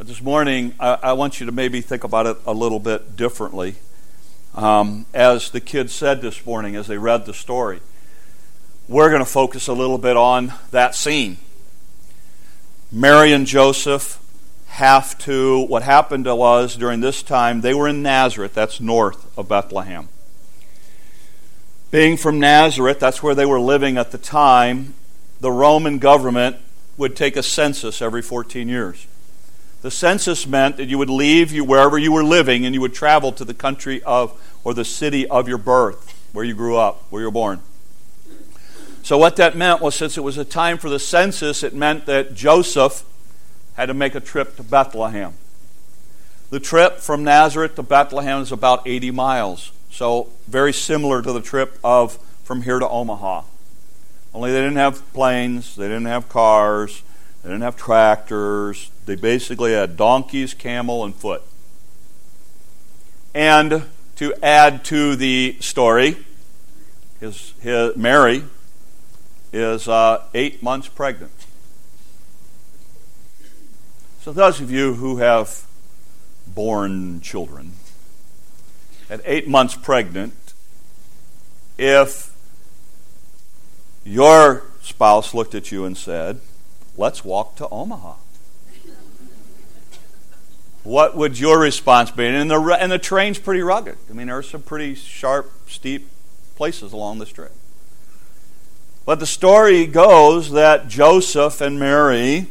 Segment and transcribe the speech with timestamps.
[0.00, 3.16] But this morning, I, I, want you to maybe think about it a little bit
[3.16, 3.74] differently.
[4.54, 7.80] Um, as the kids said this morning as they read the story,
[8.88, 11.36] we're going to focus a little bit on that scene.
[12.90, 14.18] Mary and Joseph
[14.68, 19.48] have to, what happened was during this time, they were in Nazareth, that's north of
[19.48, 20.08] Bethlehem.
[21.90, 24.94] Being from Nazareth, that's where they were living at the time,
[25.40, 26.56] the Roman government
[26.96, 29.06] would take a census every 14 years.
[29.82, 32.94] The census meant that you would leave you wherever you were living and you would
[32.94, 37.04] travel to the country of or the city of your birth, where you grew up,
[37.10, 37.60] where you were born.
[39.02, 42.04] So what that meant was since it was a time for the census, it meant
[42.06, 43.04] that Joseph
[43.74, 45.32] had to make a trip to Bethlehem.
[46.50, 49.72] The trip from Nazareth to Bethlehem is about 80 miles.
[49.90, 53.44] So very similar to the trip of from here to Omaha.
[54.34, 57.02] Only they didn't have planes, they didn't have cars,
[57.42, 58.90] they didn't have tractors.
[59.06, 61.42] They basically had donkeys, camel, and foot.
[63.34, 63.84] And
[64.16, 66.16] to add to the story,
[67.20, 68.44] his, his Mary
[69.52, 71.32] is uh, eight months pregnant.
[74.20, 75.64] So, those of you who have
[76.46, 77.72] born children,
[79.08, 80.34] at eight months pregnant,
[81.78, 82.34] if
[84.04, 86.40] your spouse looked at you and said,
[87.00, 88.16] Let's walk to Omaha.
[90.82, 92.26] What would your response be?
[92.26, 93.96] And the, and the terrain's pretty rugged.
[94.10, 96.10] I mean, there are some pretty sharp, steep
[96.56, 97.52] places along this trip.
[99.06, 102.48] But the story goes that Joseph and Mary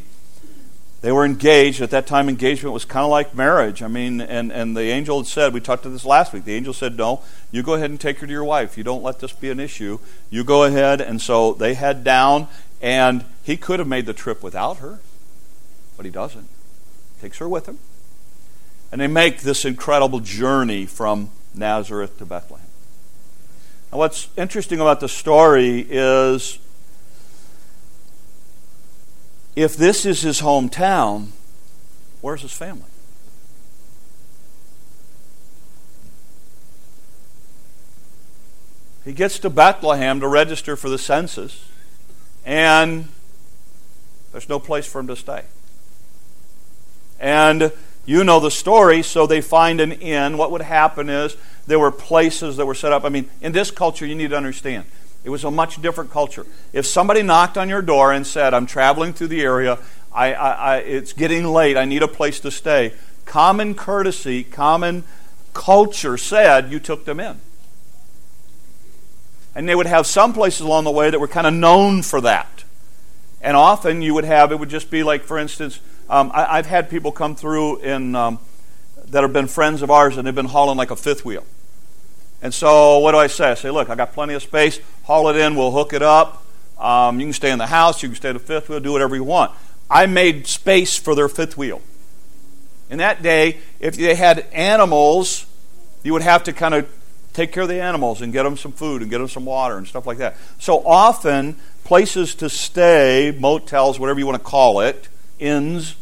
[1.02, 1.82] they were engaged.
[1.82, 3.82] At that time, engagement was kind of like marriage.
[3.82, 6.56] I mean, and, and the angel had said, we talked to this last week, the
[6.56, 8.78] angel said, no, you go ahead and take her to your wife.
[8.78, 10.00] You don't let this be an issue.
[10.30, 11.00] You go ahead.
[11.00, 12.48] And so they head down,
[12.82, 15.00] and he could have made the trip without her,
[15.98, 16.48] but he doesn't.
[17.22, 17.80] Takes her with him.
[18.92, 22.66] And they make this incredible journey from Nazareth to Bethlehem.
[23.92, 26.60] Now, what's interesting about the story is
[29.56, 31.30] if this is his hometown,
[32.22, 32.84] where's his family?
[39.04, 41.69] He gets to Bethlehem to register for the census,
[42.50, 43.08] and
[44.32, 45.44] there's no place for him to stay.
[47.20, 47.72] And
[48.08, 50.36] you know the story, so they find an inn.
[50.36, 53.06] What would happen is there were places that were set up.
[53.06, 54.86] I mean, in this culture, you need to understand
[55.24, 56.46] it was a much different culture.
[56.74, 59.78] If somebody knocked on your door and said, I'm traveling through the area,
[60.12, 62.94] I, I, I, it's getting late, I need a place to stay,
[63.26, 65.04] common courtesy, common
[65.54, 67.42] culture said you took them in.
[69.56, 72.22] And they would have some places along the way that were kind of known for
[72.22, 72.64] that.
[73.42, 75.80] And often you would have, it would just be like, for instance,
[76.10, 78.40] um, I, have had people come through in, um,
[79.08, 81.46] that have been friends of ours and they've been hauling like a fifth wheel.
[82.42, 83.52] And so, what do I say?
[83.52, 84.80] I say, look, I got plenty of space.
[85.04, 85.56] Haul it in.
[85.56, 86.46] We'll hook it up.
[86.78, 88.02] Um, you can stay in the house.
[88.02, 88.80] You can stay in the fifth wheel.
[88.80, 89.52] Do whatever you want.
[89.90, 91.82] I made space for their fifth wheel.
[92.90, 95.46] In that day, if they had animals,
[96.04, 96.90] you would have to kind of
[97.34, 99.78] take care of the animals and get them some food and get them some water
[99.78, 100.36] and stuff like that.
[100.60, 105.08] So often, places to stay, motels, whatever you want to call it,
[105.40, 105.96] inns,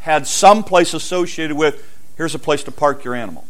[0.00, 1.84] had some place associated with
[2.16, 3.44] here's a place to park your animal.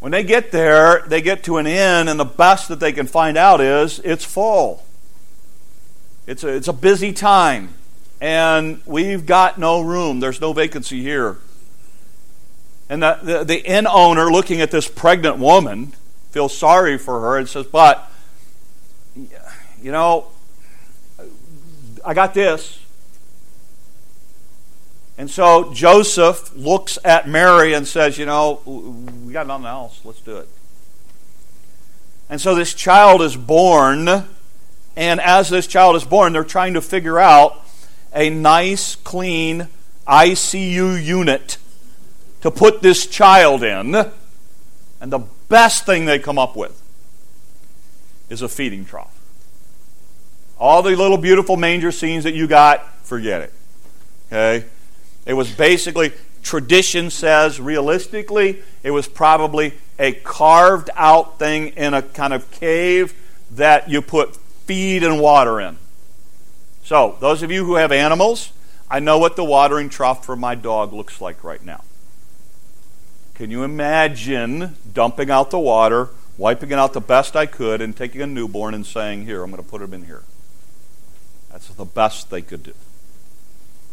[0.00, 3.06] When they get there, they get to an inn, and the best that they can
[3.06, 4.84] find out is it's full.
[6.26, 7.74] It's a, it's a busy time,
[8.20, 10.20] and we've got no room.
[10.20, 11.36] There's no vacancy here.
[12.90, 15.92] And the, the, the inn owner, looking at this pregnant woman,
[16.32, 18.10] feels sorry for her and says, But,
[19.14, 20.26] you know,
[22.04, 22.80] I got this.
[25.16, 28.60] And so Joseph looks at Mary and says, You know,
[29.24, 30.00] we got nothing else.
[30.04, 30.48] Let's do it.
[32.28, 34.08] And so this child is born.
[34.96, 37.64] And as this child is born, they're trying to figure out
[38.12, 39.68] a nice, clean
[40.08, 41.58] ICU unit
[42.42, 43.94] to put this child in.
[45.00, 46.80] And the best thing they come up with
[48.28, 49.16] is a feeding trough.
[50.58, 53.52] All the little beautiful manger scenes that you got, forget it.
[54.26, 54.66] Okay?
[55.26, 62.02] It was basically, tradition says, realistically, it was probably a carved out thing in a
[62.02, 63.14] kind of cave
[63.52, 65.76] that you put feed and water in.
[66.84, 68.52] So, those of you who have animals,
[68.90, 71.82] I know what the watering trough for my dog looks like right now.
[73.40, 77.96] Can you imagine dumping out the water, wiping it out the best I could, and
[77.96, 80.24] taking a newborn and saying, Here, I'm going to put him in here?
[81.50, 82.74] That's the best they could do.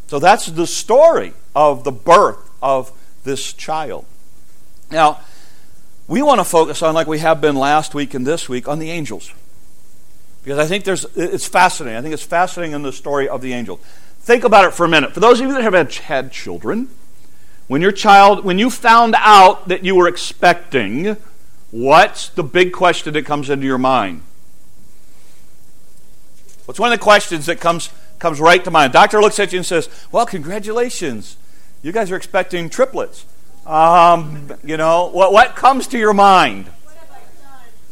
[0.08, 2.92] So that's the story of the birth of
[3.24, 4.04] this child.
[4.92, 5.22] Now,
[6.10, 8.80] we want to focus on, like we have been last week and this week, on
[8.80, 9.32] the angels.
[10.44, 11.98] Because I think there's, it's fascinating.
[11.98, 13.80] I think it's fascinating in the story of the angels.
[14.20, 15.14] Think about it for a minute.
[15.14, 16.90] For those of you that have had children,
[17.68, 21.18] when your child, when you found out that you were expecting,
[21.72, 24.22] what's the big question that comes into your mind?
[26.66, 28.94] What's one of the questions that comes comes right to mind?
[28.94, 31.38] Doctor looks at you and says, "Well, congratulations,
[31.81, 33.25] you guys are expecting triplets."
[33.66, 36.70] Um, you know, what what comes to your mind?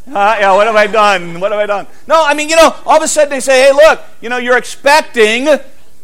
[0.08, 1.40] Uh, yeah, what have I done?
[1.40, 1.88] What have I done?
[2.06, 4.38] No, I mean, you know, all of a sudden they say, hey, look, you know,
[4.38, 5.48] you're expecting,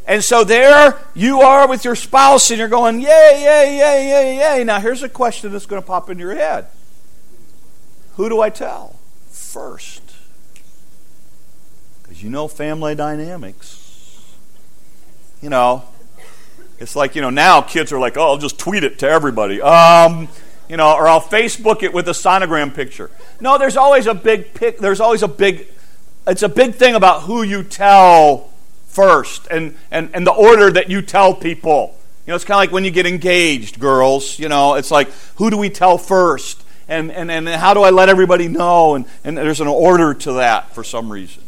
[0.08, 4.38] and so there you are with your spouse, and you're going, yay, yay, yay, yay,
[4.38, 4.64] yay.
[4.64, 6.68] Now, here's a question that's going to pop into your head
[8.16, 9.00] Who do I tell
[9.30, 10.02] first?
[12.02, 13.78] Because you know family dynamics.
[15.42, 15.84] You know,
[16.80, 19.62] it's like, you know, now kids are like, oh, I'll just tweet it to everybody.
[19.62, 20.28] Um,
[20.70, 23.10] you know, or I'll Facebook it with a sonogram picture.
[23.40, 25.68] No, there's always a big pic, there's always a big
[26.28, 28.51] it's a big thing about who you tell
[28.92, 31.98] first and, and, and the order that you tell people.
[32.26, 34.38] You know, it's kind of like when you get engaged, girls.
[34.38, 36.64] You know, it's like, who do we tell first?
[36.88, 38.96] And, and, and how do I let everybody know?
[38.96, 41.42] And, and there's an order to that for some reason.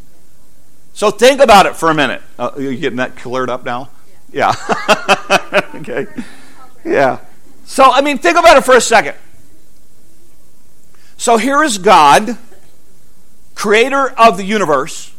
[0.94, 2.22] So think about it for a minute.
[2.38, 3.90] Uh, you getting that cleared up now?
[4.32, 4.54] Yeah.
[5.76, 6.08] okay.
[6.86, 7.20] Yeah.
[7.66, 9.16] So, I mean, think about it for a second.
[11.18, 12.38] So, here is God,
[13.56, 15.13] creator of the universe,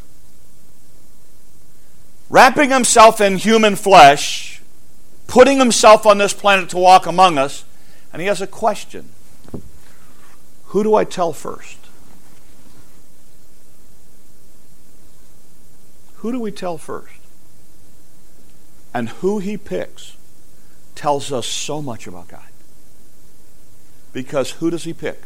[2.35, 4.61] wrapping himself in human flesh,
[5.29, 7.65] putting himself on this planet to walk among us,
[8.13, 9.09] and he has a question
[10.65, 11.79] Who do I tell first?
[16.17, 17.21] Who do we tell first?
[18.93, 20.17] And who he picks
[20.97, 22.51] tells us so much about God.
[24.13, 25.23] Because who does he pick?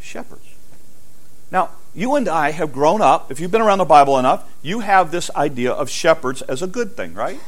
[0.00, 0.56] Shepherds.
[1.50, 4.80] Now, you and I have grown up, if you've been around the Bible enough, you
[4.80, 7.40] have this idea of shepherds as a good thing, right?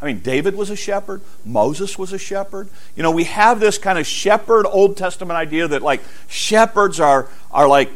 [0.00, 2.68] I mean, David was a shepherd, Moses was a shepherd.
[2.94, 7.28] You know, we have this kind of shepherd Old Testament idea that like shepherds are
[7.50, 7.90] are like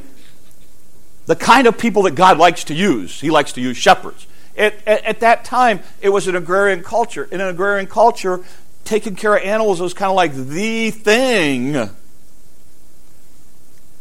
[1.27, 3.21] the kind of people that God likes to use.
[3.21, 4.27] He likes to use shepherds.
[4.57, 7.29] At, at, at, that time, it was an agrarian culture.
[7.31, 8.43] In an agrarian culture,
[8.85, 11.91] taking care of animals was kind of like the thing.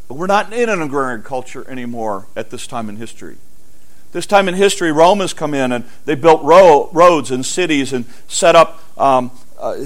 [0.09, 3.37] But we're not in an agrarian culture anymore at this time in history.
[4.11, 7.93] This time in history, Rome has come in and they built ro- roads and cities
[7.93, 9.29] and set up um,
[9.59, 9.77] uh,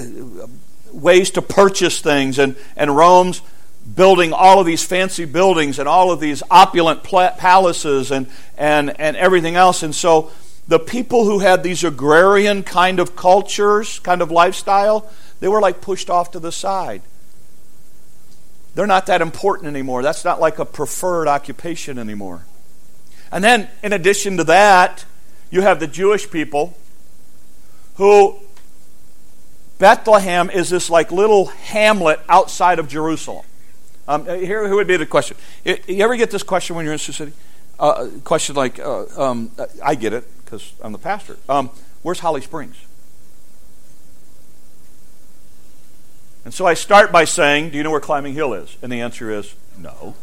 [0.94, 2.40] ways to purchase things.
[2.40, 3.42] And, and Rome's
[3.96, 8.28] building all of these fancy buildings and all of these opulent palaces and,
[8.58, 9.84] and, and everything else.
[9.84, 10.32] And so
[10.70, 15.12] the people who had these agrarian kind of cultures, kind of lifestyle,
[15.42, 17.02] they were like pushed off to the side.
[18.76, 20.02] They're not that important anymore.
[20.02, 22.46] That's not like a preferred occupation anymore.
[23.32, 25.06] And then, in addition to that,
[25.52, 26.78] you have the Jewish people
[27.96, 28.40] who
[29.78, 33.46] Bethlehem is this like little hamlet outside of Jerusalem.
[34.08, 35.38] Um, here, here would be the question.
[35.66, 37.34] You ever get this question when you're in Sioux City?
[37.80, 39.52] Uh, question like, uh, um,
[39.84, 41.38] I get it because I'm the pastor.
[41.50, 41.70] Um,
[42.02, 42.76] where's Holly Springs?
[46.46, 48.78] And so I start by saying, Do you know where Climbing Hill is?
[48.82, 50.16] And the answer is no.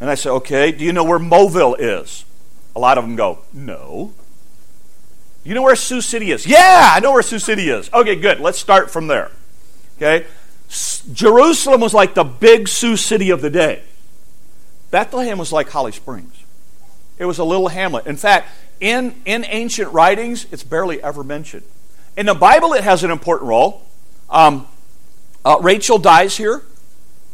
[0.00, 2.24] And I say, Okay, do you know where Moville is?
[2.74, 4.12] A lot of them go, No.
[5.44, 6.46] You know where Sioux City is?
[6.46, 7.90] Yeah, I know where Sioux City is.
[7.92, 8.40] Okay, good.
[8.40, 9.30] Let's start from there.
[9.96, 10.26] Okay?
[11.12, 13.82] Jerusalem was like the big Sioux City of the day.
[14.90, 16.34] Bethlehem was like Holly Springs.
[17.18, 18.06] It was a little hamlet.
[18.06, 18.48] In fact,
[18.80, 21.64] in, in ancient writings, it's barely ever mentioned.
[22.16, 23.82] In the Bible, it has an important role.
[24.30, 24.66] Um,
[25.44, 26.62] uh, Rachel dies here.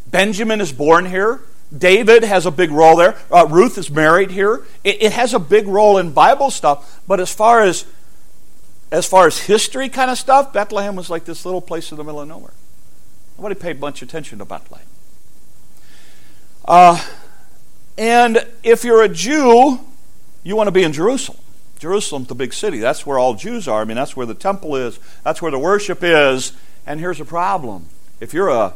[0.07, 1.41] Benjamin is born here.
[1.77, 3.17] David has a big role there.
[3.31, 4.65] Uh, Ruth is married here.
[4.85, 7.01] It, it, has a big role in Bible stuff.
[7.09, 7.85] But as far as
[8.93, 12.05] as far as history kind of stuff, Bethlehem was like this little place in the
[12.05, 12.53] middle of nowhere.
[13.37, 14.87] Nobody paid much attention to Bethlehem.
[16.65, 17.05] Uh,
[17.99, 19.81] and if you're a Jew,
[20.45, 21.39] you want to be in Jerusalem.
[21.79, 22.79] Jerusalem's the big city.
[22.79, 23.83] That's where all Jews are.
[23.83, 26.53] I mean, that's where the temple is, that's where the worship is.
[26.87, 27.87] And here's a problem
[28.21, 28.75] if you're a,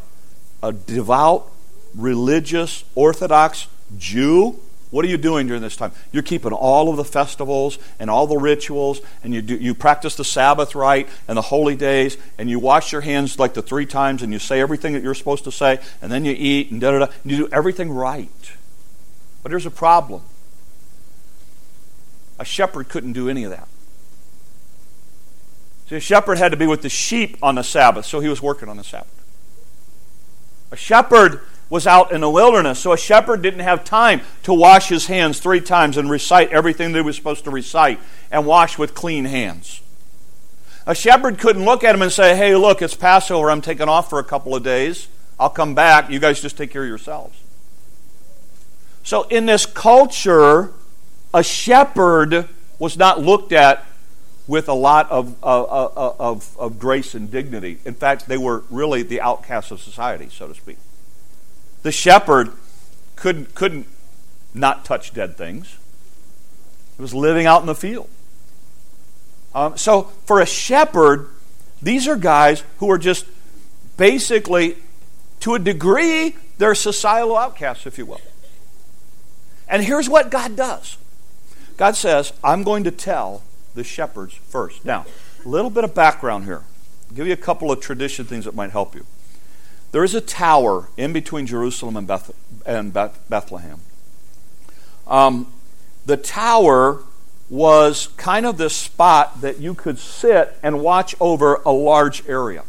[0.62, 1.50] a devout,
[1.94, 5.92] religious, Orthodox Jew, what are you doing during this time?
[6.10, 10.16] You're keeping all of the festivals and all the rituals, and you, do, you practice
[10.16, 13.86] the Sabbath right and the holy days, and you wash your hands like the three
[13.86, 16.80] times, and you say everything that you're supposed to say, and then you eat, and
[16.80, 17.12] da da da.
[17.24, 18.52] You do everything right.
[19.42, 20.22] But there's a problem.
[22.40, 23.68] A shepherd couldn't do any of that.
[25.90, 28.40] See, a shepherd had to be with the sheep on the Sabbath, so he was
[28.40, 29.10] working on the Sabbath.
[30.70, 34.88] A shepherd was out in the wilderness, so a shepherd didn't have time to wash
[34.88, 37.98] his hands three times and recite everything that he was supposed to recite
[38.30, 39.80] and wash with clean hands.
[40.86, 43.50] A shepherd couldn't look at him and say, Hey, look, it's Passover.
[43.50, 45.08] I'm taking off for a couple of days.
[45.40, 46.08] I'll come back.
[46.08, 47.36] You guys just take care of yourselves.
[49.02, 50.72] So, in this culture,
[51.34, 53.84] a shepherd was not looked at
[54.50, 57.78] with a lot of, of, of, of, grace and dignity.
[57.84, 60.76] In fact, they were really the outcasts of society, so to speak.
[61.84, 62.50] The shepherd
[63.14, 63.86] couldn't, couldn't
[64.52, 65.78] not touch dead things,
[66.96, 68.08] he was living out in the field.
[69.54, 71.28] Um, so, for a shepherd,
[71.80, 73.26] these are guys who are just
[73.96, 74.76] basically,
[75.40, 78.20] to a degree, they're societal outcasts, if you will.
[79.68, 80.98] And here's what God does
[81.76, 83.44] God says, I'm going to tell
[83.80, 84.84] the shepherds first.
[84.84, 85.06] Now,
[85.42, 86.62] a little bit of background here.
[87.08, 89.06] I'll give you a couple of tradition things that might help you.
[89.90, 92.30] There is a tower in between Jerusalem and, Beth-
[92.66, 93.80] and Beth- Bethlehem.
[95.06, 95.50] Um,
[96.04, 97.00] the tower
[97.48, 102.64] was kind of this spot that you could sit and watch over a large area.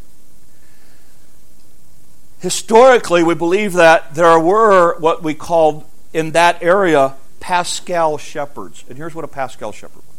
[2.39, 8.86] Historically, we believe that there were what we called in that area Paschal shepherds.
[8.88, 10.11] And here's what a Paschal shepherd was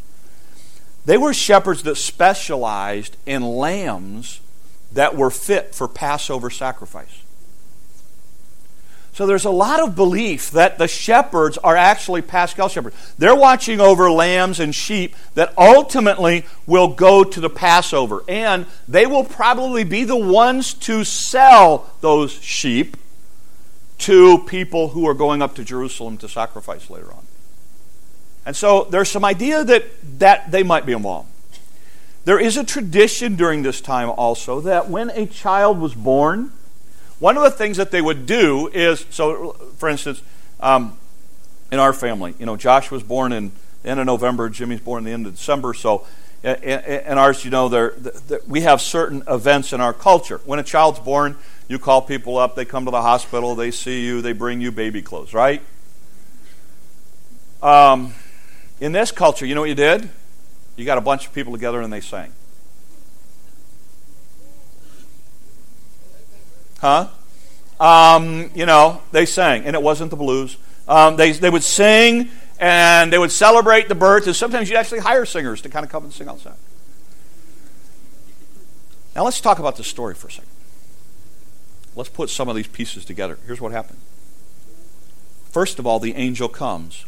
[1.04, 4.40] they were shepherds that specialized in lambs
[4.92, 7.22] that were fit for Passover sacrifice.
[9.14, 12.96] So there's a lot of belief that the shepherds are actually paschal shepherds.
[13.18, 18.24] They're watching over lambs and sheep that ultimately will go to the Passover.
[18.26, 22.96] And they will probably be the ones to sell those sheep
[23.98, 27.26] to people who are going up to Jerusalem to sacrifice later on.
[28.44, 29.84] And so there's some idea that,
[30.18, 31.28] that they might be involved.
[32.24, 36.52] There is a tradition during this time also that when a child was born,
[37.18, 40.22] one of the things that they would do is so, for instance,
[40.60, 40.96] um,
[41.70, 45.00] in our family, you know, Josh was born in the end of November, Jimmy's born
[45.00, 46.06] in the end of December, so
[46.44, 47.94] in ours, you know, there,
[48.48, 50.40] we have certain events in our culture.
[50.44, 51.36] When a child's born,
[51.68, 54.72] you call people up, they come to the hospital, they see you, they bring you
[54.72, 55.62] baby clothes, right?
[57.62, 58.12] Um,
[58.82, 60.10] in this culture, you know what you did?
[60.74, 62.32] You got a bunch of people together and they sang.
[66.80, 67.06] Huh?
[67.78, 70.56] Um, you know, they sang, and it wasn't the blues.
[70.88, 74.98] Um, they, they would sing and they would celebrate the birth, and sometimes you'd actually
[74.98, 76.56] hire singers to kind of come and sing outside.
[79.14, 80.50] Now let's talk about this story for a second.
[81.94, 83.38] Let's put some of these pieces together.
[83.46, 83.98] Here's what happened.
[85.52, 87.04] First of all, the angel comes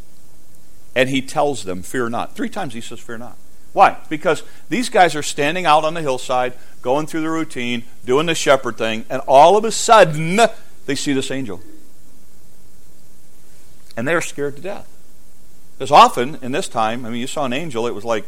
[0.95, 2.35] and he tells them, Fear not.
[2.35, 3.37] Three times he says, Fear not.
[3.73, 3.97] Why?
[4.09, 8.35] Because these guys are standing out on the hillside, going through the routine, doing the
[8.35, 10.39] shepherd thing, and all of a sudden
[10.87, 11.61] they see this angel.
[13.97, 14.89] And they're scared to death.
[15.77, 18.25] Because often in this time, I mean, you saw an angel, it was like,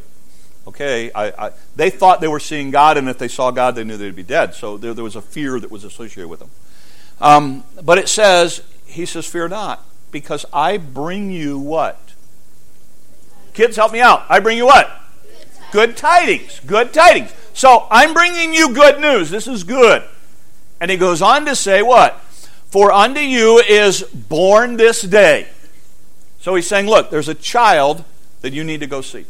[0.67, 3.85] okay, I, I, they thought they were seeing God, and if they saw God, they
[3.85, 4.55] knew they'd be dead.
[4.55, 6.51] So there, there was a fear that was associated with them.
[7.21, 12.06] Um, but it says, he says, Fear not, because I bring you what?
[13.57, 14.27] Kids, help me out.
[14.29, 14.91] I bring you what?
[15.73, 16.61] Good tidings.
[16.67, 17.33] Good tidings.
[17.55, 19.31] So I'm bringing you good news.
[19.31, 20.05] This is good.
[20.79, 22.21] And he goes on to say what?
[22.21, 25.49] For unto you is born this day.
[26.39, 28.05] So he's saying, look, there's a child
[28.43, 29.25] that you need to go see.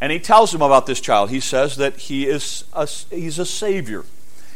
[0.00, 1.30] And he tells them about this child.
[1.30, 4.04] He says that he is a, he's a savior.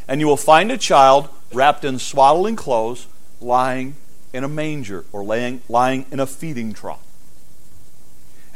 [0.07, 3.09] And you will find a child wrapped in swaddling clothes,
[3.41, 3.97] lying
[4.33, 7.01] in a manger or laying, lying in a feeding trough.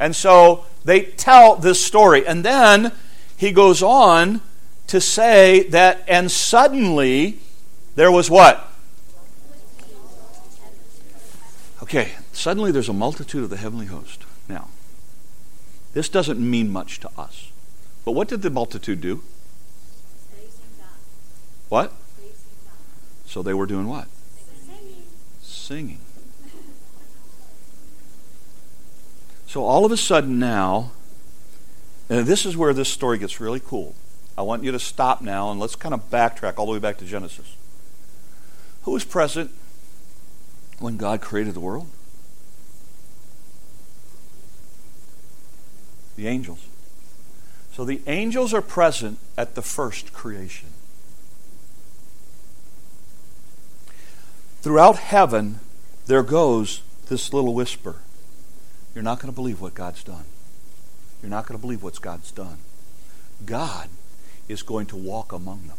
[0.01, 2.25] And so they tell this story.
[2.25, 2.91] And then
[3.37, 4.41] he goes on
[4.87, 7.37] to say that, and suddenly
[7.93, 8.67] there was what?
[11.83, 14.23] Okay, suddenly there's a multitude of the heavenly host.
[14.49, 14.69] Now,
[15.93, 17.51] this doesn't mean much to us.
[18.03, 19.21] But what did the multitude do?
[21.69, 21.93] What?
[23.27, 24.07] So they were doing what?
[24.65, 25.03] Singing.
[25.43, 25.99] Singing.
[29.51, 30.93] So all of a sudden now,
[32.07, 33.95] and this is where this story gets really cool.
[34.37, 36.95] I want you to stop now and let's kind of backtrack all the way back
[36.99, 37.57] to Genesis.
[38.83, 39.51] Who was present
[40.79, 41.87] when God created the world?
[46.15, 46.65] The angels.
[47.73, 50.69] So the angels are present at the first creation.
[54.61, 55.59] Throughout heaven,
[56.05, 57.97] there goes this little whisper
[58.93, 60.25] you're not going to believe what God's done.
[61.21, 62.57] You're not going to believe what God's done.
[63.45, 63.89] God
[64.47, 65.77] is going to walk among them.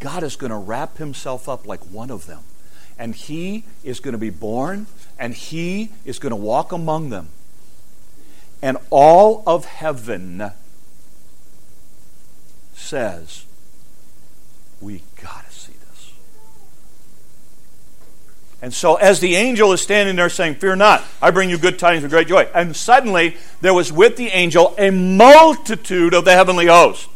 [0.00, 2.40] God is going to wrap himself up like one of them.
[2.98, 4.86] And he is going to be born,
[5.18, 7.28] and he is going to walk among them.
[8.62, 10.52] And all of heaven
[12.74, 13.44] says,
[14.80, 16.12] We got to see this.
[18.64, 21.78] And so, as the angel is standing there saying, Fear not, I bring you good
[21.78, 22.48] tidings of great joy.
[22.54, 27.10] And suddenly, there was with the angel a multitude of the heavenly host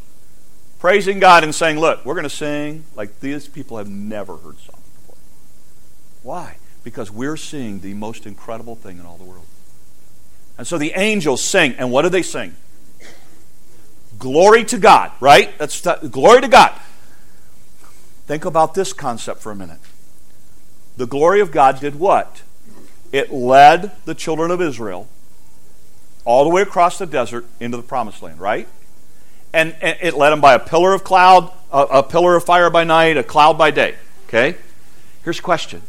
[0.78, 4.58] praising God and saying, Look, we're going to sing like these people have never heard
[4.58, 5.16] songs before.
[6.22, 6.58] Why?
[6.84, 9.46] Because we're seeing the most incredible thing in all the world.
[10.58, 12.56] And so the angels sing, and what do they sing?
[14.18, 15.56] Glory to God, right?
[15.56, 16.78] That's glory to God.
[18.26, 19.80] Think about this concept for a minute.
[20.98, 22.42] The glory of God did what?
[23.10, 25.08] It led the children of Israel
[26.26, 28.68] all the way across the desert into the promised land, right?
[29.52, 32.70] and, and it led them by a pillar of cloud, a, a pillar of fire
[32.70, 33.94] by night, a cloud by day.
[34.26, 34.56] Okay?
[35.24, 35.82] Here's a question.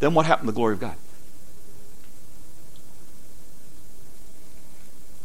[0.00, 0.96] Then what happened to the glory of God?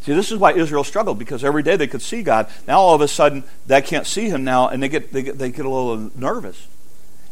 [0.02, 2.50] See, this is why Israel struggled because every day they could see God.
[2.68, 5.38] Now all of a sudden they can't see Him now, and they get they get,
[5.38, 6.68] they get a little nervous.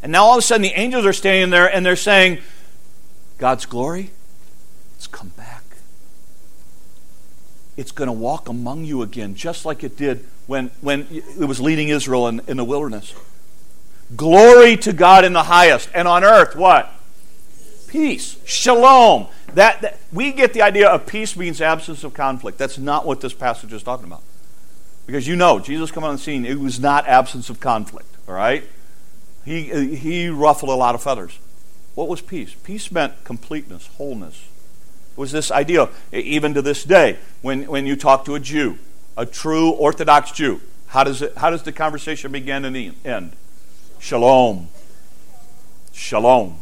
[0.03, 2.39] And now all of a sudden the angels are standing there and they're saying,
[3.38, 4.12] "God's glory,
[4.98, 5.62] it's come back."
[7.77, 11.60] it's going to walk among you again, just like it did when, when it was
[11.60, 13.13] leading Israel in, in the wilderness.
[14.15, 16.91] Glory to God in the highest, and on earth, what?
[17.88, 18.38] Peace.
[18.46, 19.27] Shalom.
[19.55, 22.58] That, that, we get the idea of peace means absence of conflict.
[22.58, 24.22] That's not what this passage is talking about.
[25.05, 28.36] Because you know, Jesus coming on the scene, it was not absence of conflict, all
[28.36, 28.63] right?
[29.45, 31.38] He, uh, he ruffled a lot of feathers.
[31.95, 32.53] What was peace?
[32.63, 34.45] Peace meant completeness, wholeness,
[35.15, 38.79] was this idea, even to this day, when, when you talk to a Jew,
[39.17, 43.34] a true Orthodox Jew, how does, it, how does the conversation begin and end?
[43.99, 44.69] Shalom.
[45.91, 46.58] Shalom.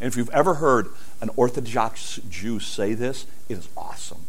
[0.00, 0.88] And if you've ever heard
[1.20, 4.26] an Orthodox Jew say this, it is awesome.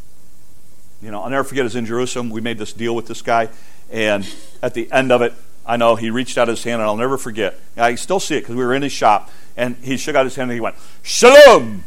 [1.01, 2.29] You know, I'll never forget, it was in Jerusalem.
[2.29, 3.49] We made this deal with this guy,
[3.91, 4.25] and
[4.61, 5.33] at the end of it,
[5.65, 7.59] I know he reached out his hand, and I'll never forget.
[7.77, 10.35] I still see it because we were in his shop, and he shook out his
[10.35, 11.83] hand and he went, Shalom!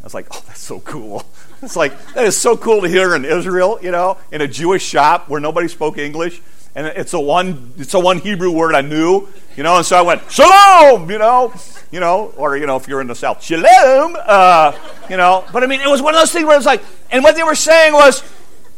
[0.00, 1.24] I was like, oh, that's so cool.
[1.62, 4.82] It's like, that is so cool to hear in Israel, you know, in a Jewish
[4.82, 6.40] shop where nobody spoke English.
[6.74, 9.98] And it's a one, it's a one Hebrew word I knew, you know, and so
[9.98, 11.52] I went, shalom, you know,
[11.90, 14.72] you know, or, you know, if you're in the South, shalom, uh,
[15.10, 15.44] you know.
[15.52, 17.36] But I mean, it was one of those things where it was like, and what
[17.36, 18.22] they were saying was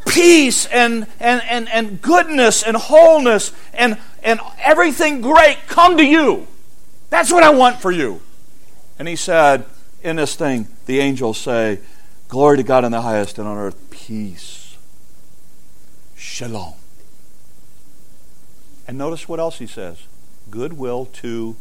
[0.07, 6.47] peace and, and, and, and goodness and wholeness and, and everything great come to you.
[7.11, 8.21] That's what I want for you.
[8.99, 9.67] And he said,
[10.03, 11.81] in this thing, the angels say,
[12.29, 14.79] Glory to God in the highest, and on earth, peace.
[16.17, 16.73] Shalom.
[18.89, 19.99] And notice what else he says
[20.51, 21.57] goodwill to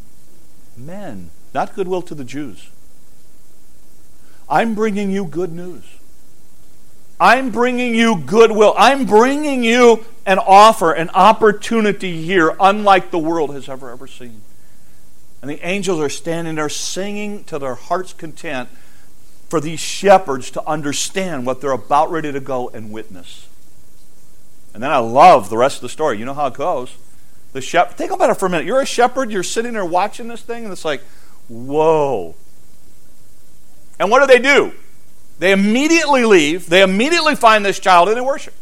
[0.76, 2.70] men, not goodwill to the Jews.
[4.48, 5.84] I'm bringing you good news.
[7.22, 8.74] I'm bringing you goodwill.
[8.76, 14.42] I'm bringing you an offer, an opportunity here, unlike the world has ever, ever seen.
[15.40, 18.68] And the angels are standing there singing to their heart's content
[19.48, 23.46] for these shepherds to understand what they're about ready to go and witness.
[24.74, 26.18] And then I love the rest of the story.
[26.18, 26.92] You know how it goes.
[27.52, 28.66] The shepherd, think about it for a minute.
[28.66, 31.02] You're a shepherd, you're sitting there watching this thing, and it's like,
[31.48, 32.34] whoa.
[34.00, 34.72] And what do they do?
[35.42, 38.54] They immediately leave, they immediately find this child, and they worship.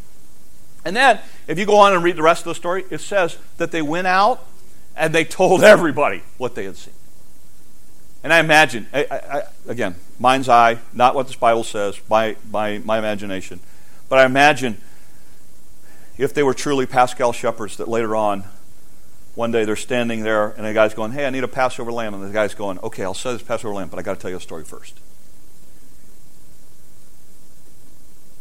[0.82, 3.36] And then, if you go on and read the rest of the story, it says
[3.58, 4.46] that they went out
[4.96, 6.94] and they told everybody what they had seen.
[8.24, 12.78] And I imagine, I, I, again, mind's eye, not what this Bible says, my, my,
[12.78, 13.60] my imagination,
[14.08, 14.78] but I imagine
[16.16, 18.44] if they were truly Paschal shepherds that later on,
[19.34, 22.14] one day they're standing there and the guy's going, Hey, I need a Passover lamb.
[22.14, 24.30] And the guy's going, Okay, I'll sell this Passover lamb, but I got to tell
[24.30, 24.98] you a story first.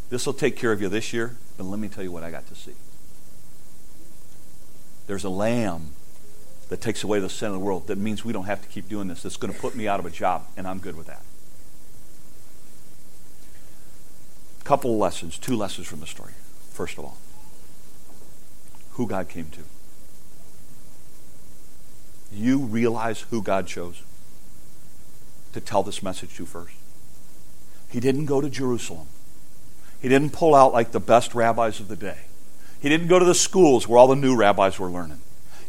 [0.10, 2.32] This will take care of you this year, but let me tell you what I
[2.32, 2.74] got to see.
[5.08, 5.90] There's a lamb
[6.70, 8.88] that takes away the sin of the world, that means we don't have to keep
[8.88, 9.24] doing this.
[9.24, 11.24] That's going to put me out of a job, and I'm good with that.
[14.64, 16.34] Couple of lessons, two lessons from the story.
[16.72, 17.18] First of all,
[18.92, 19.62] who God came to.
[22.32, 24.04] You realize who God chose
[25.54, 26.76] to tell this message to first.
[27.90, 29.08] He didn't go to Jerusalem.
[30.02, 32.20] He didn't pull out like the best rabbis of the day.
[32.82, 35.20] He didn't go to the schools where all the new rabbis were learning.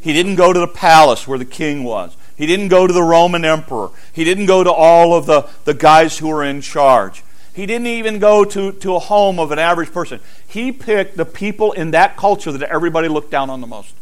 [0.01, 2.17] He didn't go to the palace where the king was.
[2.37, 3.91] He didn't go to the Roman emperor.
[4.13, 7.23] He didn't go to all of the, the guys who were in charge.
[7.53, 10.21] He didn't even go to, to a home of an average person.
[10.47, 13.95] He picked the people in that culture that everybody looked down on the most.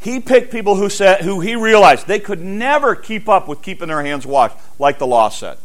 [0.00, 3.88] He picked people who said who he realized they could never keep up with keeping
[3.88, 5.56] their hands washed, like the law said.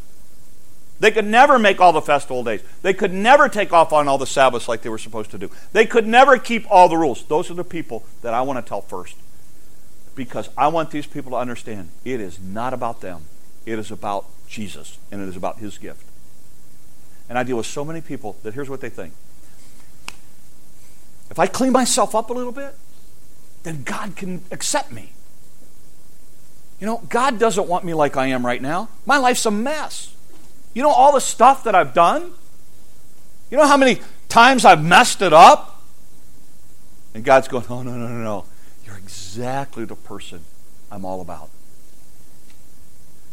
[1.00, 2.62] They could never make all the festival days.
[2.82, 5.50] They could never take off on all the Sabbaths like they were supposed to do.
[5.72, 7.24] They could never keep all the rules.
[7.24, 9.16] Those are the people that I want to tell first.
[10.16, 13.22] Because I want these people to understand it is not about them,
[13.66, 16.04] it is about Jesus, and it is about His gift.
[17.30, 19.14] And I deal with so many people that here's what they think
[21.30, 22.76] if I clean myself up a little bit,
[23.64, 25.12] then God can accept me.
[26.80, 28.90] You know, God doesn't want me like I am right now.
[29.06, 30.16] My life's a mess.
[30.74, 32.32] You know all the stuff that I've done?
[33.50, 35.82] You know how many times I've messed it up?
[37.14, 38.46] And God's going, oh, no, no, no, no.
[38.86, 40.42] You're exactly the person
[40.92, 41.50] I'm all about.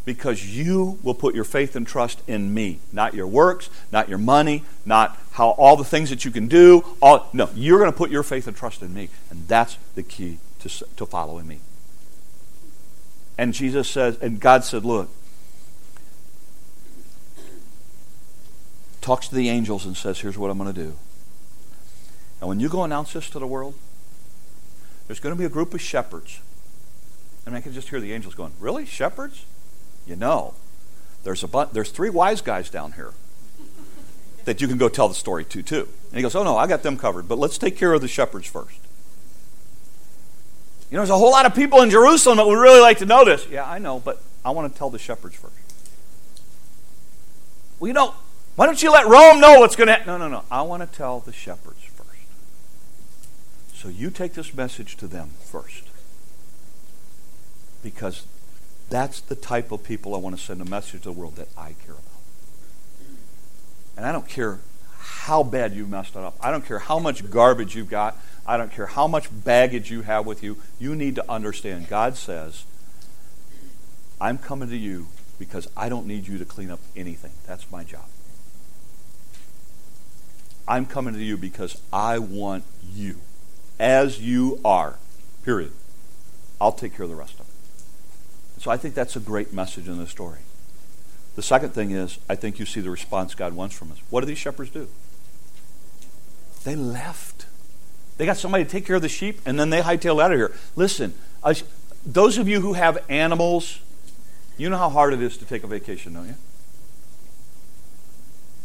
[0.03, 4.17] Because you will put your faith and trust in me, not your works, not your
[4.17, 6.83] money, not how all the things that you can do.
[7.01, 9.09] All, no, you're going to put your faith and trust in me.
[9.29, 11.59] And that's the key to, to following me.
[13.37, 15.09] And Jesus says, and God said, look,
[19.07, 20.93] talks to the angels and says, Here's what I'm going to do.
[22.41, 23.73] And when you go announce this to the world,
[25.07, 26.41] there's going to be a group of shepherds.
[27.45, 28.85] And I can just hear the angels going, Really?
[28.85, 29.45] Shepherds?
[30.05, 30.55] You know,
[31.23, 33.13] there's, a bu- there's three wise guys down here
[34.43, 35.87] that you can go tell the story to, too.
[36.09, 37.29] And he goes, Oh, no, I got them covered.
[37.29, 38.77] But let's take care of the shepherds first.
[40.91, 43.05] You know, there's a whole lot of people in Jerusalem that would really like to
[43.05, 43.47] know this.
[43.47, 45.53] Yeah, I know, but I want to tell the shepherds first.
[47.79, 48.13] Well, you know,
[48.57, 50.07] why don't you let Rome know what's going to happen?
[50.07, 50.43] No, no, no.
[50.49, 52.09] I want to tell the shepherds first.
[53.71, 55.83] So you take this message to them first.
[57.83, 58.25] Because
[58.89, 61.49] that's the type of people I want to send a message to the world that
[61.55, 62.01] I care about.
[63.95, 64.59] And I don't care
[64.97, 66.35] how bad you messed it up.
[66.41, 68.17] I don't care how much garbage you've got.
[68.47, 70.57] I don't care how much baggage you have with you.
[70.79, 72.63] You need to understand God says,
[74.19, 77.33] I'm coming to you because I don't need you to clean up anything.
[77.45, 78.05] That's my job.
[80.67, 83.17] I'm coming to you because I want you
[83.79, 84.95] as you are.
[85.43, 85.71] Period.
[86.59, 88.61] I'll take care of the rest of it.
[88.61, 90.39] So I think that's a great message in the story.
[91.35, 93.99] The second thing is, I think you see the response God wants from us.
[94.09, 94.87] What do these shepherds do?
[96.63, 97.45] They left.
[98.17, 100.37] They got somebody to take care of the sheep, and then they hightail out of
[100.37, 100.51] here.
[100.75, 101.13] Listen,
[102.03, 103.79] those of you who have animals,
[104.57, 106.35] you know how hard it is to take a vacation, don't you?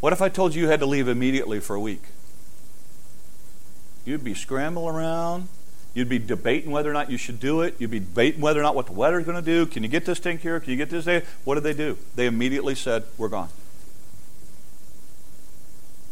[0.02, 2.02] What if I told you you had to leave immediately for a week?
[4.04, 5.46] You'd be scrambling around.
[5.94, 7.76] You'd be debating whether or not you should do it.
[7.78, 9.64] You'd be debating whether or not what the weather's going to do.
[9.64, 10.58] Can you get this thing here?
[10.58, 11.22] Can you get this day?
[11.44, 11.98] What did they do?
[12.16, 13.50] They immediately said, We're gone.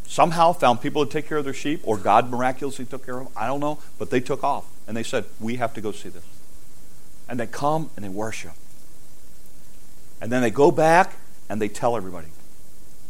[0.07, 3.25] Somehow found people to take care of their sheep, or God miraculously took care of
[3.25, 3.33] them.
[3.37, 3.81] I don't know.
[3.99, 4.67] But they took off.
[4.87, 6.23] And they said, We have to go see this.
[7.29, 8.53] And they come and they worship.
[10.21, 11.17] And then they go back
[11.49, 12.29] and they tell everybody.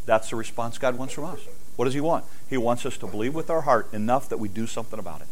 [0.05, 1.39] That's the response God wants from us.
[1.75, 2.25] What does He want?
[2.49, 5.27] He wants us to believe with our heart enough that we do something about it.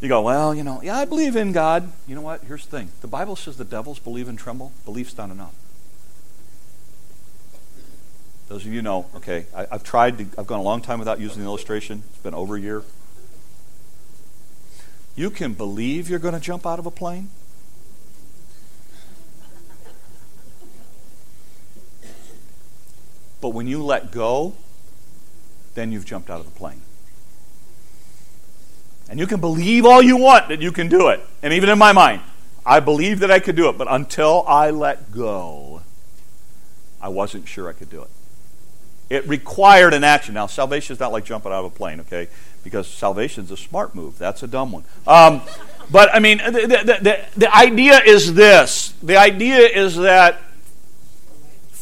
[0.00, 1.92] You go, well, you know, yeah, I believe in God.
[2.08, 2.42] You know what?
[2.42, 4.72] Here's the thing the Bible says the devils believe and tremble.
[4.84, 5.54] Belief's not enough.
[8.48, 11.20] Those of you know, okay, I, have tried to, I've gone a long time without
[11.20, 12.02] using the illustration.
[12.10, 12.82] It's been over a year.
[15.14, 17.30] You can believe you're going to jump out of a plane,
[23.42, 24.54] But when you let go,
[25.74, 26.80] then you've jumped out of the plane.
[29.10, 31.20] And you can believe all you want that you can do it.
[31.42, 32.22] And even in my mind,
[32.64, 33.76] I believe that I could do it.
[33.76, 35.82] But until I let go,
[37.00, 38.08] I wasn't sure I could do it.
[39.10, 40.34] It required an action.
[40.34, 42.28] Now, salvation is not like jumping out of a plane, okay?
[42.62, 44.18] Because salvation is a smart move.
[44.18, 44.84] That's a dumb one.
[45.06, 45.42] Um,
[45.90, 50.40] but, I mean, the, the, the, the idea is this the idea is that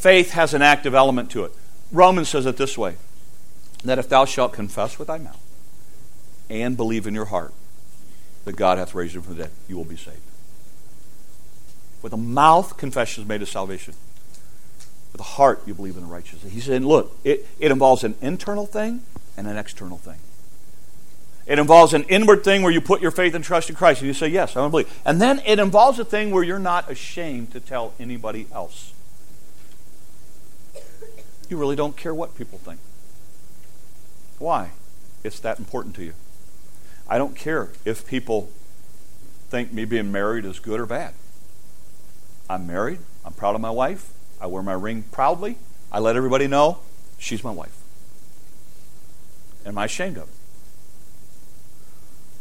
[0.00, 1.52] faith has an active element to it.
[1.92, 2.96] Romans says it this way
[3.84, 5.40] that if thou shalt confess with thy mouth
[6.48, 7.52] and believe in your heart
[8.44, 10.18] that God hath raised him from the dead, you will be saved.
[12.02, 13.94] With the mouth, confession is made of salvation.
[15.12, 16.52] With the heart, you believe in the righteousness.
[16.52, 19.02] He said, look, it, it involves an internal thing
[19.36, 20.18] and an external thing.
[21.46, 24.06] It involves an inward thing where you put your faith and trust in Christ and
[24.06, 25.00] you say, Yes, I want to believe.
[25.04, 28.92] And then it involves a thing where you're not ashamed to tell anybody else.
[31.50, 32.78] You really don't care what people think.
[34.38, 34.70] Why?
[35.24, 36.14] It's that important to you.
[37.08, 38.48] I don't care if people
[39.50, 41.12] think me being married is good or bad.
[42.48, 43.00] I'm married.
[43.24, 44.12] I'm proud of my wife.
[44.40, 45.58] I wear my ring proudly.
[45.90, 46.78] I let everybody know
[47.18, 47.76] she's my wife.
[49.66, 50.34] Am I ashamed of it?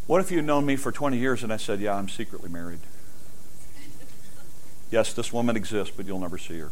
[0.06, 2.50] What if you had known me for 20 years and I said, Yeah, I'm secretly
[2.50, 2.80] married?
[4.92, 6.72] Yes, this woman exists, but you'll never see her.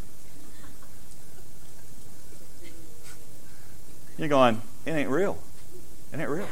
[4.17, 5.37] You're going, It ain't real.
[6.11, 6.47] It ain't real.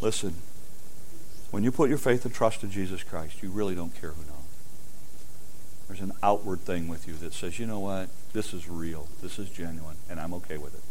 [0.00, 0.34] Listen,
[1.50, 4.22] when you put your faith and trust in Jesus Christ, you really don't care who
[4.22, 4.32] knows.
[5.88, 8.08] There's an outward thing with you that says, you know what?
[8.32, 9.08] This is real.
[9.22, 10.82] This is genuine, and I'm okay with it.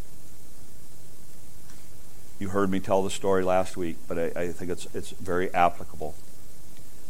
[2.39, 5.53] You heard me tell the story last week, but I, I think it's, it's very
[5.53, 6.15] applicable.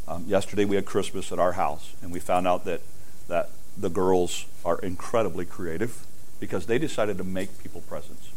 [0.08, 2.82] Um, yesterday we had Christmas at our house, and we found out that,
[3.28, 6.06] that the girls are incredibly creative
[6.39, 8.29] because they decided to make people presents.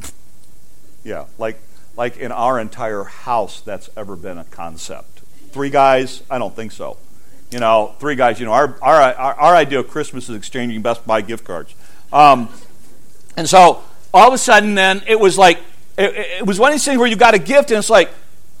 [1.04, 1.58] yeah, like,
[1.96, 5.20] like in our entire house, that's ever been a concept.
[5.50, 6.22] Three guys?
[6.30, 6.96] I don't think so.
[7.50, 8.38] You know, three guys.
[8.38, 11.74] You know, our our our, our idea of Christmas is exchanging Best Buy gift cards.
[12.12, 12.48] Um,
[13.36, 13.82] and so
[14.14, 15.58] all of a sudden, then it was like
[15.98, 18.10] it, it was one of these things where you got a gift, and it's like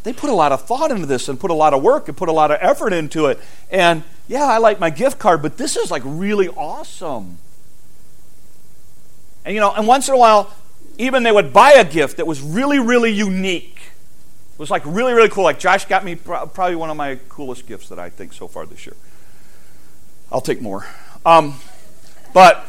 [0.02, 2.16] they put a lot of thought into this and put a lot of work and
[2.16, 3.38] put a lot of effort into it.
[3.70, 7.38] And yeah, I like my gift card, but this is like really awesome.
[9.50, 10.54] And you know, and once in a while,
[10.96, 13.80] even they would buy a gift that was really, really unique.
[14.52, 15.42] It was like really, really cool.
[15.42, 18.64] Like Josh got me probably one of my coolest gifts that I think so far
[18.64, 18.94] this year.
[20.30, 20.86] I'll take more.
[21.26, 21.56] Um,
[22.32, 22.64] but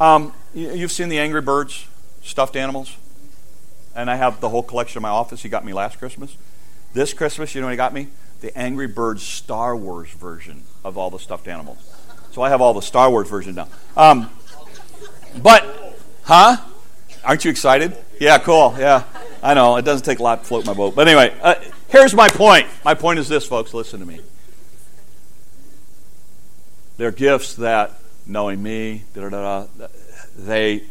[0.00, 1.86] um, you've seen the Angry Birds
[2.24, 2.96] stuffed animals,
[3.94, 5.44] and I have the whole collection in my office.
[5.44, 6.36] He got me last Christmas.
[6.92, 8.08] This Christmas, you know what he got me?
[8.40, 11.78] The Angry Birds Star Wars version of all the stuffed animals.
[12.32, 13.68] So I have all the Star Wars version now.
[13.96, 14.28] Um,
[15.42, 15.83] but,
[16.24, 16.56] huh?
[17.24, 17.96] Aren't you excited?
[18.20, 18.74] Yeah, cool.
[18.78, 19.04] Yeah,
[19.42, 19.76] I know.
[19.76, 20.94] It doesn't take a lot to float my boat.
[20.94, 21.54] But anyway, uh,
[21.88, 22.66] here's my point.
[22.84, 23.72] My point is this, folks.
[23.72, 24.20] Listen to me.
[26.96, 27.92] They're gifts that,
[28.26, 29.04] knowing me,
[30.36, 30.82] they,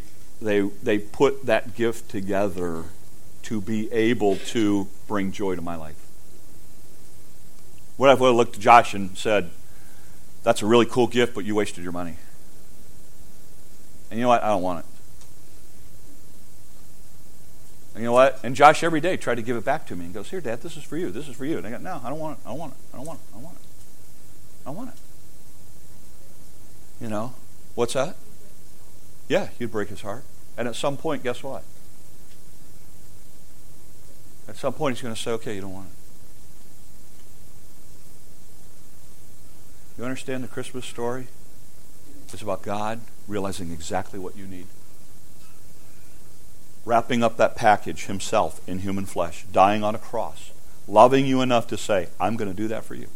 [0.42, 2.84] they, they put that gift together
[3.44, 5.96] to be able to bring joy to my life.
[7.96, 9.52] What if I looked at Josh and said,
[10.44, 12.16] That's a really cool gift, but you wasted your money?
[14.10, 14.44] And you know what?
[14.44, 14.93] I don't want it.
[17.94, 18.40] And you know what?
[18.44, 20.62] And Josh every day tried to give it back to me and goes, Here, Dad,
[20.62, 21.12] this is for you.
[21.12, 21.58] This is for you.
[21.58, 22.42] And I go, No, I don't want it.
[22.46, 22.78] I don't want it.
[22.94, 23.24] I don't want it.
[23.32, 23.64] I don't want it.
[24.66, 24.96] I want it.
[27.02, 27.34] You know?
[27.76, 28.16] What's that?
[29.28, 30.24] Yeah, you'd break his heart.
[30.58, 31.64] And at some point, guess what?
[34.48, 35.94] At some point, he's going to say, Okay, you don't want it.
[39.98, 41.28] You understand the Christmas story?
[42.32, 44.66] It's about God realizing exactly what you need.
[46.86, 50.52] Wrapping up that package himself in human flesh, dying on a cross,
[50.88, 53.08] loving you enough to say, I'm going to do that for you.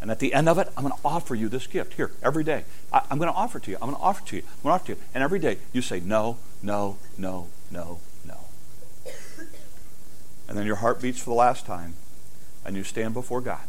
[0.00, 2.42] And at the end of it, I'm going to offer you this gift here every
[2.42, 2.64] day.
[2.92, 3.76] I, am going to offer it to you.
[3.80, 4.42] I'm going to offer it to you.
[4.42, 5.06] I'm going to offer it to you.
[5.14, 8.38] And every day you say no, no, no, no, no.
[10.48, 11.94] And then your heart beats for the last time,
[12.64, 13.60] and you stand before God.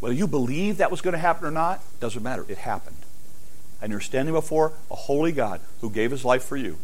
[0.00, 2.44] Whether you believe that was going to happen or not, doesn't matter.
[2.48, 3.01] It happened
[3.82, 6.78] and you're standing before a holy God who gave his life for you,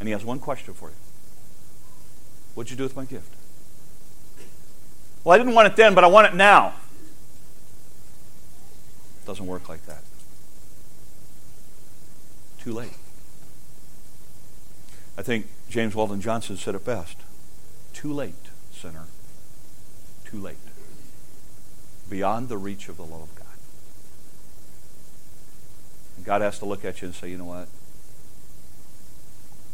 [0.00, 0.96] and he has one question for you
[2.54, 3.34] What'd you do with my gift?
[5.22, 6.74] Well, I didn't want it then, but I want it now.
[9.22, 10.02] It doesn't work like that.
[12.60, 12.92] Too late.
[15.16, 17.16] I think James Weldon Johnson said it best.
[17.92, 18.34] Too late,
[18.72, 19.04] sinner.
[20.24, 20.56] Too late.
[22.08, 23.43] Beyond the reach of the love of God.
[26.22, 27.68] God has to look at you and say, you know what?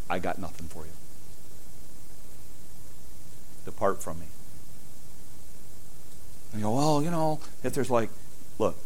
[0.08, 0.92] I got nothing for you.
[3.64, 4.26] Depart from me.
[6.52, 8.10] And you go, well, you know, if there's like,
[8.58, 8.76] look,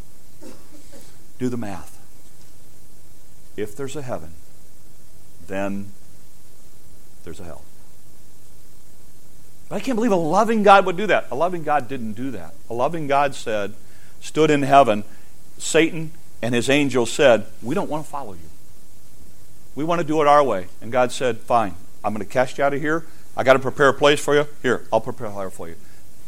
[1.39, 1.99] do the math.
[3.57, 4.33] If there's a heaven,
[5.47, 5.93] then
[7.25, 7.63] there's a hell.
[9.69, 11.29] But I can't believe a loving God would do that.
[11.31, 12.55] A loving God didn't do that.
[12.69, 13.75] A loving God said,
[14.21, 15.05] stood in heaven,
[15.57, 16.11] Satan,
[16.45, 18.51] and his angel said, We don't want to follow you.
[19.75, 20.67] We want to do it our way.
[20.83, 23.07] And God said, Fine, I'm going to cast you out of here.
[23.35, 24.47] I got to prepare a place for you.
[24.61, 25.77] Here, I'll prepare a for you.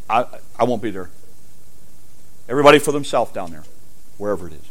[0.08, 0.24] I,
[0.58, 1.10] I won't be there.
[2.48, 3.64] Everybody for themselves down there,
[4.16, 4.70] wherever it is.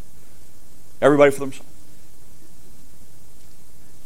[1.00, 1.70] Everybody for themselves.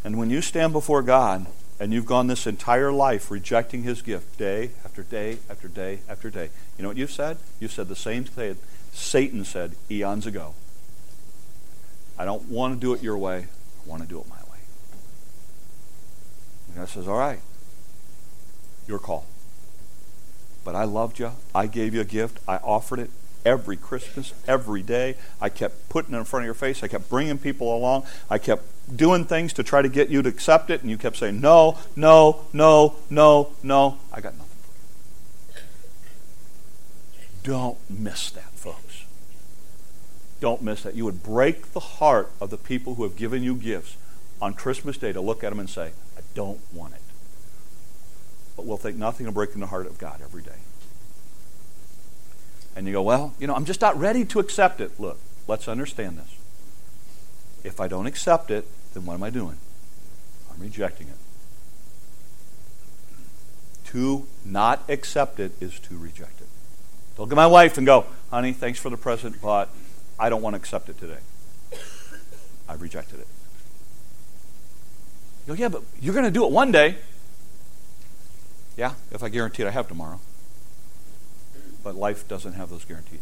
[0.03, 1.45] And when you stand before God
[1.79, 6.29] and you've gone this entire life rejecting His gift day after day after day after
[6.29, 7.37] day, you know what you've said?
[7.61, 8.57] You've said the same thing
[8.91, 10.53] Satan said eons ago.
[12.19, 13.47] I don't want to do it your way.
[13.47, 14.59] I want to do it my way.
[16.67, 17.39] And God says, All right,
[18.87, 19.25] your call.
[20.65, 21.31] But I loved you.
[21.55, 22.39] I gave you a gift.
[22.47, 23.09] I offered it.
[23.45, 25.15] every Christmas, every day.
[25.39, 26.83] I kept putting it in front of your face.
[26.83, 28.05] I kept bringing people along.
[28.29, 28.63] I kept
[28.95, 31.77] doing things to try to get you to accept it, and you kept saying, no,
[31.95, 33.97] no, no, no, no.
[34.11, 35.65] I got nothing for you.
[37.43, 38.48] Don't miss that.
[40.39, 40.95] Don't miss that.
[40.95, 43.97] You would break the heart of the people who have given you gifts
[44.41, 47.01] on Christmas Day to look at them and say, I don't want it.
[48.55, 50.51] But we'll think nothing of breaking the heart of God every day.
[52.75, 54.99] And you go, well, you know, I'm just not ready to accept it.
[54.99, 56.35] Look, let's understand this.
[57.63, 59.57] If I don't accept it, then what am I doing?
[60.51, 61.17] I'm rejecting it.
[63.87, 66.47] To not accept it is to reject it.
[67.17, 69.67] Don't look at my wife and go, honey, thanks for the present, but
[70.19, 71.19] I don't want to accept it today.
[72.67, 73.27] I've rejected it.
[75.47, 76.97] You go, yeah, but you're going to do it one day.
[78.77, 80.19] Yeah, if I guarantee it I have tomorrow.
[81.83, 83.21] But life doesn't have those guarantees.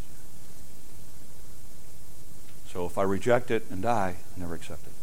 [2.67, 4.93] So if I reject it and die, I never accept it.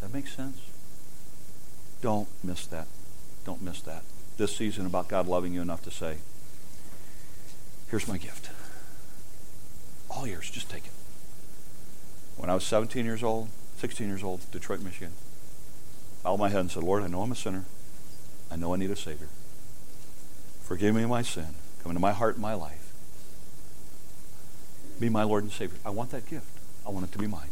[0.00, 0.60] That makes sense?
[2.02, 2.86] Don't miss that.
[3.44, 4.02] Don't miss that.
[4.36, 6.18] This season about God loving you enough to say,
[7.90, 8.50] here's my gift.
[10.18, 10.90] All yours, just take it.
[12.36, 15.12] When I was 17 years old, 16 years old, Detroit, Michigan,
[16.24, 17.66] I bowed my head and said, Lord, I know I'm a sinner.
[18.50, 19.28] I know I need a Savior.
[20.64, 21.54] Forgive me my sin.
[21.84, 22.92] Come into my heart and my life.
[24.98, 25.78] Be my Lord and Savior.
[25.84, 26.50] I want that gift.
[26.84, 27.50] I want it to be mine.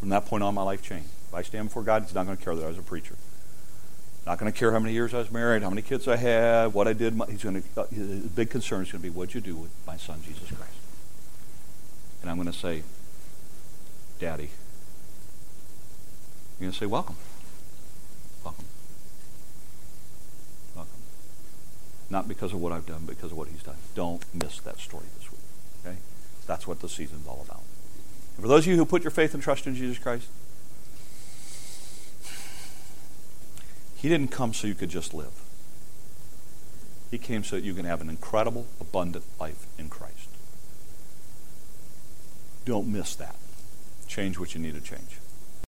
[0.00, 1.10] From that point on, my life changed.
[1.28, 3.14] If I stand before God, He's not going to care that I was a preacher.
[4.26, 6.74] Not going to care how many years I was married, how many kids I had,
[6.74, 7.14] what I did.
[7.30, 7.80] He's going to.
[7.80, 10.50] Uh, his big concern is going to be what you do with my son Jesus
[10.50, 10.81] Christ.
[12.22, 12.82] And I'm going to say,
[14.18, 14.50] Daddy.
[16.58, 17.16] You're going to say, Welcome.
[18.44, 18.64] Welcome.
[20.76, 21.00] Welcome.
[22.08, 23.76] Not because of what I've done, because of what He's done.
[23.96, 25.40] Don't miss that story this week.
[25.84, 25.96] Okay?
[26.46, 27.62] That's what the season's all about.
[28.36, 30.28] And for those of you who put your faith and trust in Jesus Christ,
[33.96, 35.32] He didn't come so you could just live.
[37.10, 40.11] He came so that you can have an incredible, abundant life in Christ.
[42.64, 43.36] Don't miss that.
[44.06, 45.21] Change what you need to change.